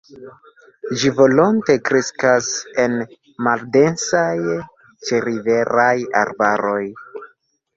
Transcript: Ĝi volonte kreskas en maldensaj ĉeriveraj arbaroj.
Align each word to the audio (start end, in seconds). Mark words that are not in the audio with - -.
Ĝi 1.01 1.11
volonte 1.19 1.75
kreskas 1.89 2.49
en 2.85 2.95
maldensaj 3.49 4.57
ĉeriveraj 5.11 5.95
arbaroj. 6.25 6.83